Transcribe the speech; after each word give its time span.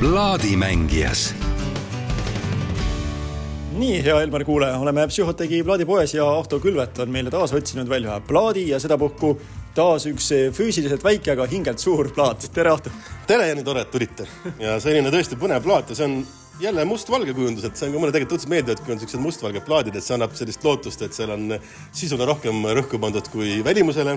plaadimängijas 0.00 1.34
nii, 3.72 4.02
hea 4.04 4.14
Elmar 4.22 4.44
kuulaja, 4.44 4.78
oleme 4.78 5.04
Psühhotegi 5.08 5.62
plaadipoes 5.64 6.14
ja 6.14 6.24
Ahto 6.38 6.56
Külvet 6.60 6.98
on 7.04 7.12
meile 7.12 7.30
taas 7.30 7.52
otsinud 7.52 7.88
välja 7.88 8.16
plaadi 8.24 8.62
ja 8.68 8.80
sedapuhku 8.80 9.34
taas 9.76 10.06
üks 10.08 10.30
füüsiliselt 10.56 11.04
väike, 11.04 11.34
aga 11.34 11.44
hingelt 11.52 11.84
suur 11.84 12.08
plaat. 12.16 12.48
tere, 12.54 12.72
Ahto! 12.72 12.90
tere 13.26 13.50
ja 13.50 13.58
nii 13.58 13.64
tore, 13.64 13.84
et 13.84 13.90
tulite. 13.92 14.28
ja 14.58 14.78
selline 14.80 15.12
tõesti 15.12 15.36
põnev 15.40 15.64
plaat 15.68 15.92
ja 15.92 15.98
see 16.00 16.08
on 16.08 16.16
jälle 16.60 16.84
mustvalge 16.88 17.36
kujundus, 17.36 17.68
et 17.68 17.76
see 17.76 17.88
on 17.88 17.92
ka 17.92 18.00
mulle 18.00 18.16
tegelikult 18.16 18.38
õudselt 18.38 18.54
meeldiv, 18.54 18.78
et 18.78 18.84
kui 18.86 18.96
on 18.96 19.04
siuksed 19.04 19.20
mustvalged 19.20 19.68
plaadid, 19.68 19.96
et 19.96 20.04
see 20.04 20.16
annab 20.16 20.32
sellist 20.36 20.64
lootust, 20.64 21.04
et 21.04 21.16
seal 21.16 21.36
on 21.36 21.58
sisule 21.92 22.28
rohkem 22.28 22.64
rõhku 22.80 23.00
pandud 23.00 23.28
kui 23.32 23.60
välimusele. 23.64 24.16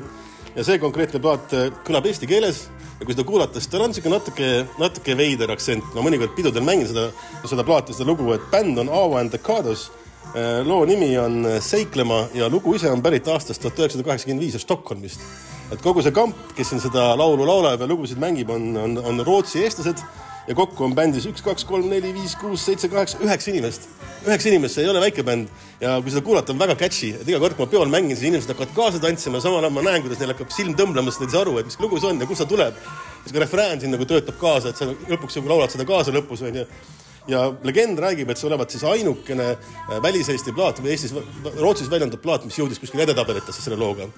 Ja 0.55 0.63
see 0.65 0.79
konkreetne 0.81 1.21
plaat 1.23 1.53
kõlab 1.85 2.07
eesti 2.09 2.29
keeles 2.29 2.67
ja 2.99 3.05
kui 3.05 3.15
seda 3.15 3.25
kuulata, 3.27 3.59
siis 3.59 3.71
tal 3.71 3.83
on 3.83 3.93
siuke 3.95 4.11
natuke, 4.11 4.49
natuke 4.79 5.15
veider 5.17 5.51
aktsent. 5.51 5.85
ma 5.95 6.03
mõnikord 6.05 6.35
pidudel 6.37 6.63
mängin 6.63 6.87
seda, 6.87 7.09
seda 7.49 7.65
plaati, 7.67 7.95
seda 7.95 8.07
lugu, 8.07 8.29
et 8.35 8.45
bänd 8.51 8.79
on 8.79 8.89
Ava 8.89 9.19
and 9.19 9.33
the 9.33 9.41
Cardos. 9.41 9.89
Äh, 10.33 10.61
loo 10.65 10.85
nimi 10.87 11.11
on 11.19 11.43
Seiklema 11.61 12.27
ja 12.33 12.47
lugu 12.49 12.75
ise 12.77 12.89
on 12.89 13.01
pärit 13.03 13.27
aastast 13.27 13.61
tuhat 13.61 13.81
üheksasada 13.81 14.07
kaheksakümmend 14.07 14.45
viis 14.45 14.61
Stockholmist. 14.61 15.21
et 15.71 15.81
kogu 15.81 16.03
see 16.05 16.13
kamp, 16.13 16.37
kes 16.55 16.69
siin 16.69 16.81
seda 16.81 17.13
laulu 17.17 17.45
laulab 17.47 17.81
ja 17.81 17.87
lugusid 17.89 18.19
mängib, 18.21 18.49
on, 18.53 18.75
on, 18.77 18.97
on 18.97 19.25
Rootsi 19.25 19.63
eestlased 19.63 20.03
ja 20.47 20.55
kokku 20.57 20.83
on 20.87 20.95
bändis 20.95 21.25
üks, 21.29 21.43
kaks, 21.43 21.65
kolm, 21.67 21.87
neli, 21.91 22.13
viis, 22.15 22.35
kuus, 22.39 22.65
seitse, 22.67 22.89
kaheksa, 22.91 23.19
üheksa 23.23 23.51
inimest. 23.51 23.87
üheksa 24.23 24.49
inimest, 24.49 24.77
see 24.77 24.85
ei 24.85 24.89
ole 24.91 25.01
väike 25.03 25.23
bänd. 25.27 25.51
Ja 25.81 25.97
kui 26.03 26.11
seda 26.11 26.23
kuulata, 26.25 26.53
on 26.53 26.59
väga 26.61 26.75
catchy, 26.79 27.11
et 27.19 27.27
iga 27.27 27.39
kord, 27.43 27.57
kui 27.57 27.65
ma 27.65 27.71
peol 27.71 27.91
mängin, 27.91 28.15
siis 28.15 28.29
inimesed 28.29 28.53
hakkavad 28.53 28.75
kaasa 28.75 29.01
tantsima. 29.03 29.41
Samal 29.43 29.63
ajal 29.63 29.75
ma 29.75 29.85
näen, 29.87 30.03
kuidas 30.05 30.21
neil 30.21 30.33
hakkab 30.33 30.51
silm 30.55 30.75
tõmblema, 30.79 31.11
sest 31.11 31.25
nad 31.25 31.31
ei 31.31 31.35
saa 31.37 31.45
aru, 31.47 31.55
et 31.59 31.71
mis 31.71 31.79
lugu 31.83 31.99
see 31.99 32.11
on 32.11 32.23
ja 32.23 32.29
kust 32.29 32.43
ta 32.43 32.49
tuleb. 32.49 32.83
siis 33.23 33.35
ka 33.35 33.39
refrään 33.39 33.79
siin 33.79 33.91
nagu 33.95 34.05
töötab 34.07 34.39
kaasa, 34.39 34.71
et 34.71 34.79
sa 34.79 34.87
lõpuks 34.91 35.39
nagu 35.39 35.51
laulad 35.51 35.71
seda 35.71 35.87
kaasa 35.87 36.11
lõpus 36.11 36.43
onju 36.43 36.65
ja 37.27 37.43
legend 37.63 37.99
räägib, 38.03 38.29
et 38.29 38.39
see 38.39 38.49
olevat 38.49 38.69
siis 38.73 38.83
ainukene 38.83 39.49
äh, 39.55 39.99
väliseesti 40.03 40.51
plaat 40.51 40.83
või 40.83 40.91
Eestis, 40.91 41.15
Rootsis 41.55 41.91
väljendatud 41.91 42.23
plaat, 42.23 42.43
mis 42.43 42.59
jõudis 42.59 42.83
kuskile 42.83 43.07
edetabelitesse 43.07 43.63
selle 43.63 43.79
looga 43.79 44.09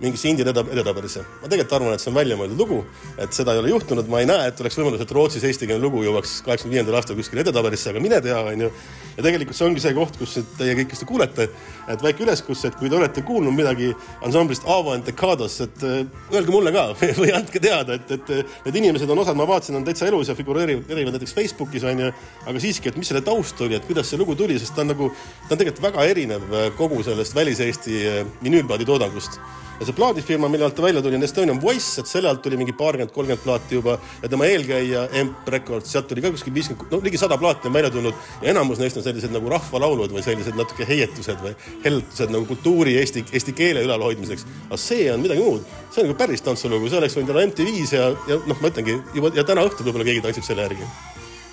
mingisse 0.00 0.28
indie 0.30 0.44
edetabelisse. 0.46 1.22
ma 1.42 1.48
tegelikult 1.48 1.76
arvan, 1.76 1.94
et 1.94 2.02
see 2.02 2.10
on 2.10 2.16
väljamõeldud 2.16 2.60
lugu, 2.60 2.78
et 3.20 3.36
seda 3.36 3.52
ei 3.54 3.60
ole 3.60 3.72
juhtunud, 3.74 4.08
ma 4.08 4.22
ei 4.22 4.28
näe, 4.28 4.48
et 4.48 4.60
oleks 4.62 4.78
võimalus, 4.80 5.02
et 5.04 5.12
Rootsis 5.12 5.44
eestikeelne 5.44 5.82
lugu 5.82 6.02
jõuaks 6.06 6.38
kaheksakümne 6.46 6.78
viiendal 6.78 6.96
aastal 7.00 7.18
kuskile 7.18 7.44
edetabelisse, 7.44 7.92
aga 7.92 8.02
mine 8.02 8.20
tea, 8.24 8.38
onju. 8.52 8.70
ja 9.18 9.26
tegelikult 9.26 9.58
see 9.58 9.66
ongi 9.68 9.84
see 9.84 9.94
koht, 9.96 10.16
kus 10.16 10.38
teie 10.56 10.76
kõik, 10.78 10.90
kes 10.92 11.02
te 11.02 11.08
kuulete, 11.10 11.48
et 11.92 12.04
väike 12.06 12.24
üleskutse, 12.24 12.70
et 12.70 12.78
kui 12.80 12.88
te 12.88 12.96
olete 12.96 13.24
kuulnud 13.28 13.54
midagi 13.56 13.92
ansamblist 14.24 14.64
Ava 14.64 14.96
and 14.96 15.04
Decados, 15.08 15.60
et 15.66 15.84
äh, 15.84 16.00
öelge 16.32 16.54
mulle 16.54 16.72
ka 16.72 16.86
või 17.20 17.34
andke 17.36 17.60
teada, 17.60 18.00
et, 18.00 18.16
et 18.16 18.34
need 18.66 18.80
inimesed 18.82 19.12
on 19.12 19.20
osad, 19.20 19.36
ma 19.36 19.48
vaatasin, 19.50 19.76
on 19.82 19.84
täitsa 19.84 20.08
elus 20.08 20.32
ja 20.32 20.38
figureerivad 20.38 21.12
näiteks 21.12 21.36
Facebookis 21.36 21.84
onju, 21.92 22.08
aga 22.46 22.64
siiski, 22.64 22.88
et 22.88 23.00
mis 23.00 23.12
selle 23.12 23.24
taust 23.26 23.60
oli, 23.60 23.76
et 23.76 23.88
kuidas 23.88 24.08
see 24.08 24.20
lugu 24.20 24.38
tuli, 24.38 24.56
sest 24.60 24.76
ta 24.76 24.86
on 24.86 24.94
nagu, 24.94 25.12
ta 25.46 25.56
on 25.56 25.60
tegelikult 25.60 25.88
väga 25.90 26.08
erinev 26.14 26.52
äh, 26.54 26.70
kogu 26.78 27.04
sellest 27.04 27.36
väliseesti 27.36 28.04
äh, 28.08 28.22
vinüülplaadi 28.40 28.88
toodangust 28.88 29.42
ja 29.80 29.86
see 29.88 29.96
plaadifirma, 29.96 30.48
mille 30.52 30.66
alt 30.66 30.76
ta 30.76 30.82
välja 30.84 31.02
tuli, 31.02 31.16
on 31.16 31.24
Estonian 31.24 31.60
Voice, 31.62 32.00
et 32.00 32.08
selle 32.08 32.28
alt 32.28 32.42
tuli 32.44 32.58
mingi 32.60 32.74
paarkümmend, 32.76 33.12
kolmkümmend 33.14 33.44
plaati 33.44 33.78
juba. 33.78 33.96
Ja 34.22 34.28
tema 34.28 34.46
eelkäija 34.46 35.06
Emp 35.16 35.48
Records, 35.48 35.92
sealt 35.92 36.08
tuli 36.10 36.24
ka 36.24 36.32
kuskil 36.34 36.54
viiskümmend, 36.54 36.92
no 36.92 37.00
ligi 37.04 37.20
sada 37.20 37.38
plaati 37.40 37.70
on 37.70 37.76
välja 37.78 37.90
tulnud. 37.90 38.26
Ja 38.42 38.52
enamus 38.52 38.82
neist 38.82 39.00
on 39.00 39.06
sellised 39.06 39.32
nagu 39.32 39.48
rahvalaulud 39.52 40.12
või 40.12 40.24
sellised 40.26 40.58
natuke 40.58 40.88
heietused 40.88 41.40
või 41.44 41.54
hellutused 41.84 42.34
nagu 42.34 42.48
kultuuri, 42.50 42.98
eesti, 43.00 43.24
eesti 43.32 43.56
keele 43.56 43.84
ülalhoidmiseks. 43.88 44.44
aga 44.68 44.80
see 44.80 45.08
on 45.12 45.24
midagi 45.24 45.44
muud, 45.44 45.64
see 45.90 46.04
on 46.04 46.10
nagu 46.10 46.18
päris 46.18 46.44
tantsulugu, 46.44 46.90
see 46.90 47.00
oleks 47.00 47.16
võinud 47.16 47.32
olla 47.34 47.46
MTV-s 47.48 47.96
ja, 47.96 48.10
ja 48.28 48.42
noh, 48.44 48.60
ma 48.60 48.72
ütlengi 48.74 49.00
juba 49.16 49.32
ja 49.34 49.46
täna 49.48 49.64
õhtul 49.64 49.88
võib-olla 49.88 50.10
keegi 50.10 50.26
tantsib 50.26 50.44
selle 50.46 50.68
järgi 50.68 50.88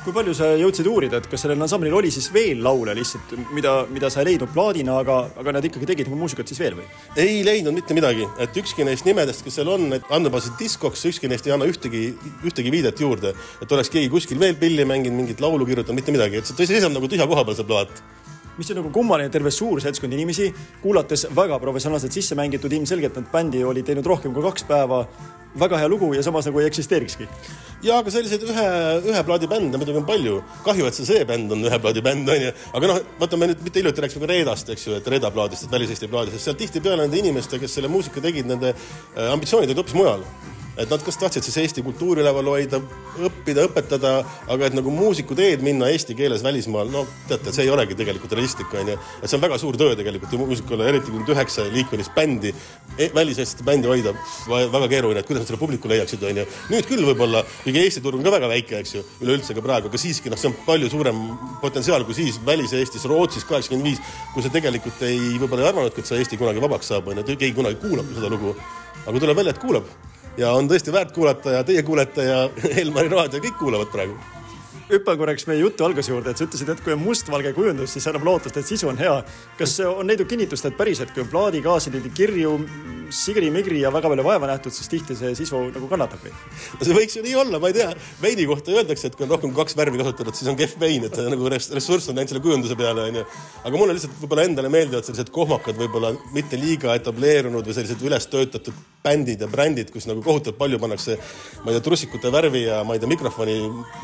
kui 0.03 0.13
palju 0.15 0.33
sa 0.37 0.49
jõudsid 0.59 0.87
uurida, 0.89 1.19
et 1.19 1.29
kas 1.29 1.43
sellel 1.43 1.61
ansamblil 1.65 1.95
oli 1.97 2.11
siis 2.13 2.29
veel 2.33 2.61
laule 2.63 2.93
lihtsalt, 2.97 3.33
mida, 3.55 3.73
mida 3.91 4.11
sa 4.13 4.21
ei 4.21 4.31
leidnud 4.31 4.51
plaadina, 4.53 4.99
aga, 5.03 5.17
aga 5.41 5.55
nad 5.57 5.67
ikkagi 5.67 5.89
tegid 5.89 6.09
nagu 6.09 6.19
muusikat 6.21 6.49
siis 6.51 6.61
veel 6.61 6.77
või? 6.79 6.87
ei 7.19 7.41
leidnud 7.47 7.75
mitte 7.75 7.97
midagi, 7.97 8.27
et 8.43 8.61
ükski 8.61 8.85
neist 8.87 9.07
nimedest, 9.07 9.43
kes 9.45 9.59
seal 9.59 9.71
on, 9.73 9.89
et 9.97 10.13
andmebaasis 10.13 10.55
diskoks, 10.59 11.05
ükski 11.11 11.31
neist 11.31 11.47
ei 11.47 11.55
anna 11.55 11.67
ühtegi, 11.69 12.05
ühtegi 12.47 12.73
viidet 12.73 13.01
juurde, 13.03 13.33
et 13.61 13.73
oleks 13.77 13.91
keegi 13.93 14.11
kuskil 14.13 14.39
veel 14.41 14.55
pilli 14.59 14.85
mänginud, 14.87 15.17
mingit 15.17 15.43
laulu 15.43 15.67
kirjutanud, 15.67 15.99
mitte 15.99 16.15
midagi, 16.15 16.41
et 16.41 16.53
see 16.53 16.69
seisab 16.69 16.95
nagu 16.95 17.09
tühja 17.11 17.27
koha 17.29 17.45
peal, 17.47 17.59
see 17.59 17.67
plaat 17.67 18.03
mis 18.57 18.71
on 18.73 18.81
nagu 18.81 18.91
kummaline, 18.93 19.31
terve 19.33 19.51
suur 19.53 19.81
seltskond 19.83 20.13
inimesi, 20.13 20.51
kuulates 20.83 21.27
väga 21.35 21.59
professionaalselt 21.61 22.15
sisse 22.15 22.37
mängitud, 22.37 22.73
ilmselgelt 22.73 23.19
nad 23.19 23.31
bändi 23.33 23.63
olid 23.65 23.85
teinud 23.87 24.07
rohkem 24.07 24.33
kui 24.35 24.45
kaks 24.45 24.65
päeva 24.69 25.05
väga 25.57 25.79
hea 25.81 25.89
lugu 25.89 26.09
ja 26.13 26.23
samas 26.23 26.45
nagu 26.45 26.59
ei 26.61 26.67
eksisteerikski. 26.69 27.27
ja 27.83 27.99
aga 28.01 28.11
selliseid 28.11 28.43
ühe, 28.45 28.65
ühe 29.11 29.23
plaadi 29.25 29.47
bände 29.49 29.77
muidugi 29.77 30.01
on 30.01 30.05
palju. 30.05 30.41
kahju, 30.65 30.89
et 30.89 30.97
see 30.97 31.05
see 31.05 31.25
bänd 31.25 31.51
on 31.51 31.63
ühe 31.65 31.79
plaadi 31.81 32.03
bänd 32.05 32.29
onju, 32.35 32.51
aga 32.79 32.91
noh, 32.91 32.99
vaata 33.21 33.37
me 33.37 33.49
nüüd 33.51 33.63
mitte 33.65 33.81
hiljuti 33.81 34.05
rääkisime 34.05 34.25
ka 34.25 34.33
Reedast, 34.33 34.69
eks 34.73 34.87
ju, 34.87 34.97
et 34.99 35.07
Reeda 35.07 35.31
plaadist, 35.31 35.65
et 35.65 35.71
väliseesti 35.71 36.11
plaadist, 36.11 36.41
seal 36.43 36.57
tihtipeale 36.59 37.05
nende 37.05 37.21
inimeste, 37.21 37.59
kes 37.61 37.79
selle 37.79 37.91
muusika 37.91 38.23
tegid, 38.23 38.49
nende 38.49 38.73
äh, 38.73 39.33
ambitsioonid 39.33 39.71
olid 39.71 39.83
hoopis 39.83 39.97
mujal 39.97 40.25
et 40.77 40.91
nad 40.91 41.03
kas 41.03 41.17
tahtsid 41.17 41.45
siis 41.45 41.57
Eesti 41.63 41.81
kultuuri 41.85 42.21
üleval 42.21 42.47
hoida, 42.51 42.79
õppida, 43.25 43.65
õpetada, 43.65 44.11
aga 44.53 44.67
et 44.69 44.75
nagu 44.77 44.91
muusikuteed 44.93 45.63
minna 45.65 45.89
eesti 45.93 46.15
keeles 46.17 46.43
välismaal, 46.45 46.91
no 46.93 47.03
teate, 47.29 47.53
see 47.55 47.65
ei 47.65 47.71
olegi 47.73 47.97
tegelikult 47.97 48.35
realistlik, 48.37 48.73
onju. 48.81 48.97
et 49.21 49.29
see 49.29 49.37
on 49.39 49.43
väga 49.43 49.57
suur 49.61 49.77
töö 49.79 49.95
tegelikult 49.97 50.33
ju 50.33 50.41
muusikule, 50.41 50.87
eriti 50.91 51.09
kui 51.09 51.21
nüüd 51.21 51.33
üheksa 51.33 51.65
liikmelist 51.73 52.13
bändi 52.15 52.53
e, 52.97 53.09
väliseesti 53.15 53.65
bändi 53.67 53.89
hoida, 53.89 54.13
väga 54.47 54.89
keeruline, 54.93 55.23
et 55.23 55.29
kuidas 55.29 55.43
nad 55.43 55.51
selle 55.51 55.61
publiku 55.61 55.89
leiaksid, 55.91 56.23
onju. 56.29 56.45
nüüd 56.73 56.89
küll 56.89 57.05
võib-olla, 57.09 57.43
kuigi 57.63 57.81
Eesti 57.87 58.03
turg 58.05 58.21
on 58.21 58.27
ka 58.27 58.35
väga 58.37 58.51
väike, 58.51 58.81
eks 58.83 58.97
ju, 58.97 59.05
üleüldse 59.25 59.57
ka 59.57 59.65
praegu, 59.65 59.89
aga 59.89 60.01
siiski 60.01 60.33
noh, 60.33 60.39
see 60.39 60.51
on 60.51 60.57
palju 60.67 60.91
suurem 60.93 61.23
potentsiaal 61.63 62.05
kui 62.05 62.17
siis 62.17 62.37
Välis-Eestis, 62.45 63.07
Rootsis 63.09 63.47
kaheksakümmend 63.49 63.89
viis, 63.89 64.03
kui 64.35 64.45
sa 64.45 64.53
tegelikult 64.53 65.01
ei, 65.07 65.37
võib-olla 65.41 65.65
ei 65.65 65.71
arvanudki, 65.71 66.03
et 66.03 66.11
see 66.11 66.21
Eesti 66.21 66.37
kunagi 66.37 66.61
vabaks 66.61 66.93
saab, 66.93 67.09
onju, 67.09 67.25
keegi 67.33 67.55
kunagi 67.57 67.81
kuulab 67.81 68.13
seda 68.13 68.29
lugu. 68.33 68.53
aga 69.07 69.19
tuleb 69.23 69.37
välja, 69.39 69.55
et 69.55 69.63
kuulab 69.63 69.87
ja 70.37 70.53
on 70.53 70.69
tõesti 70.69 70.93
väärt 70.93 71.13
kuulata 71.15 71.59
ja 71.59 71.63
teie 71.67 71.83
kuulete 71.83 72.25
ja 72.29 72.41
Elmari 72.83 73.13
raadio 73.13 73.43
kõik 73.43 73.59
kuulavad 73.59 73.93
praegu 73.93 74.17
hüppan 74.87 75.17
korraks 75.19 75.47
meie 75.49 75.59
jutu 75.59 75.83
alguse 75.83 76.11
juurde, 76.13 76.31
et 76.31 76.39
sa 76.39 76.45
ütlesid, 76.47 76.69
et 76.71 76.81
kui 76.83 76.93
on 76.95 77.01
mustvalge 77.01 77.51
kujundus, 77.55 77.91
siis 77.91 78.05
annab 78.07 78.23
lootust, 78.23 78.55
et 78.55 78.67
sisu 78.67 78.87
on 78.87 78.99
hea. 78.99 79.15
kas 79.59 79.73
on 79.83 80.07
leidnud 80.07 80.29
kinnitust, 80.29 80.69
et 80.69 80.77
päriselt, 80.77 81.11
kui 81.11 81.25
on 81.25 81.31
plaadikaaside 81.31 81.99
kirju 82.15 82.53
sigri-migri 83.13 83.81
ja 83.81 83.91
väga 83.93 84.11
palju 84.11 84.25
vaeva 84.25 84.49
nähtud, 84.49 84.73
siis 84.75 84.89
tihti 84.91 85.15
see 85.17 85.33
sisu 85.37 85.61
nagu 85.73 85.89
kannatab 85.91 86.23
või? 86.23 86.33
no 86.77 86.87
see 86.87 86.97
võiks 86.97 87.17
ju 87.17 87.23
nii 87.25 87.37
olla, 87.43 87.61
ma 87.63 87.71
ei 87.71 87.77
tea. 87.77 87.89
veini 88.21 88.47
kohta 88.49 88.75
öeldakse, 88.75 89.11
et 89.11 89.17
kui 89.17 89.27
on 89.27 89.33
rohkem 89.35 89.53
kui 89.53 89.61
kaks 89.63 89.77
värvi 89.79 90.01
kasutatud, 90.01 90.35
siis 90.37 90.51
on 90.51 90.59
kehv 90.59 90.75
vein, 90.81 91.07
et 91.07 91.17
nagu 91.31 91.49
ressurss 91.53 92.11
on 92.11 92.19
läinud 92.19 92.33
selle 92.33 92.43
kujunduse 92.43 92.77
peale, 92.79 93.07
onju. 93.11 93.25
aga 93.63 93.81
mulle 93.81 93.97
lihtsalt 93.97 94.19
võib-olla 94.21 94.47
endale 94.49 94.71
meeldivad 94.73 95.07
sellised 95.07 95.31
kohmakad, 95.35 95.79
võib-olla 95.79 96.13
mitte 96.35 96.59
liiga 96.59 96.95
etableerunud 96.97 97.67
või 97.67 97.77
sellised 97.77 98.05
üles 98.07 98.29
töötatud 98.31 98.85
bändid 99.07 99.41
ja 99.41 99.47
brändid, 99.47 99.91
kus 99.93 100.07
nagu 100.09 100.21
kohutavalt 100.25 100.59
palju 100.59 100.79
pannakse, 100.81 101.17
ma 101.63 101.71
ei 101.71 101.77
tea, 101.77 101.83
trussikute 101.85 102.31
värvi 102.33 102.65
ja 102.65 102.81
ma 102.87 102.95
ei 102.95 103.01
tea, 103.01 103.09
mikrofoni, 103.11 103.57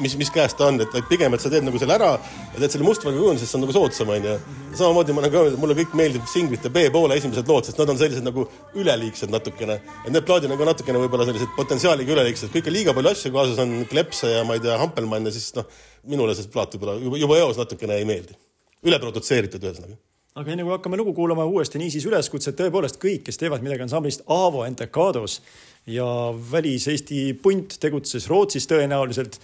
mis, 0.04 0.16
mis 0.20 0.32
käes 0.34 0.56
ta 0.58 0.70
on, 0.70 0.80
et 0.84 0.96
pigem, 1.10 1.34
et 1.36 1.44
sa 1.44 1.52
teed 1.52 1.66
nagu 1.68 1.82
selle 1.82 1.98
ära 1.98 2.14
ja 2.16 2.62
teed 2.62 2.76
selle 2.76 2.88
mustvalge 2.88 3.20
kujunduse, 3.20 3.50
see 3.50 3.60
on 3.60 3.66
nagu 3.66 3.76
soodsam, 3.76 4.14
onju. 4.16 4.38
samamoodi 4.80 5.16
ma 5.16 5.24
olen 5.24 5.34
ka 5.34 5.42
öelnud, 5.42 5.58
et 5.58 5.64
mulle 5.64 5.78
kõik 5.82 5.98
meeldib 6.00 6.30
singlite 6.30 6.72
B-poole 6.74 7.18
esimesed 7.20 7.50
lood, 7.50 7.68
sest 7.68 7.82
nad 7.82 7.94
on 7.94 8.00
sellised 8.00 8.26
nagu 8.26 8.48
üleliigsed 8.94 9.34
natukene. 9.34 9.80
et 10.06 10.12
need 10.12 10.26
plaadid 10.28 10.52
on 10.52 10.60
ka 10.60 10.70
natukene 10.70 11.02
võib-olla 11.02 11.26
sellised 11.28 11.52
potentsiaaliga 11.58 12.16
üleliigsed, 12.16 12.52
kui 12.54 12.62
ikka 12.62 12.74
liiga 12.74 12.94
palju 12.94 13.12
asju 13.14 13.34
kaasas 13.34 13.60
on, 13.64 13.76
klepse 13.90 14.30
ja 14.30 14.46
ma 14.48 14.58
ei 14.58 14.64
tea, 14.64 14.78
Hampelmann 14.82 15.30
ja 15.30 15.34
siis 15.34 15.52
noh, 15.58 15.68
minule 16.10 16.36
see 16.38 16.50
plaat 16.54 16.76
võib-olla 16.76 16.98
juba, 17.02 17.22
juba 17.26 17.42
eos 17.42 17.60
natukene 17.60 18.00
ei 18.00 18.08
meeldi. 18.08 18.38
üleprodutseeritud 18.84 19.64
ühesõnaga 19.64 20.00
aga 20.36 20.54
enne 20.54 20.66
kui 20.66 20.74
hakkame 20.74 20.98
lugu 20.98 21.14
kuulama 21.14 21.46
uuesti, 21.46 21.78
niisiis 21.78 22.08
üleskutse, 22.10 22.52
et 22.52 22.58
tõepoolest 22.58 22.98
kõik, 23.02 23.22
kes 23.28 23.38
teevad 23.38 23.62
midagi 23.66 23.86
ansamblist 23.86 24.26
Avo 24.34 24.64
Entecados 24.66 25.40
ja 25.86 26.08
välis-Eesti 26.34 27.28
punt 27.44 27.78
tegutses 27.82 28.26
Rootsis 28.32 28.66
tõenäoliselt 28.70 29.38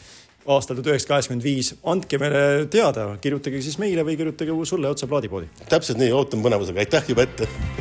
aastal 0.49 0.79
tuhat 0.79 0.93
üheksasada 0.93 1.13
kaheksakümmend 1.13 1.45
viis. 1.45 1.73
andke 1.83 2.17
meile 2.21 2.65
teada, 2.73 3.11
kirjutage 3.21 3.61
siis 3.61 3.77
meile 3.81 4.05
või 4.07 4.17
kirjutage 4.17 4.57
sulle 4.65 4.89
otse 4.89 5.07
plaadipoodi. 5.07 5.51
täpselt 5.69 6.01
nii, 6.01 6.11
ootan 6.15 6.41
põnevusega, 6.45 6.85
aitäh 6.85 7.13
juba 7.13 7.27
ette 7.27 7.78